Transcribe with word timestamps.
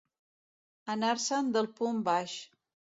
Anar-se'n 0.95 1.55
del 1.59 1.71
punt 1.79 2.05
baix. 2.13 2.37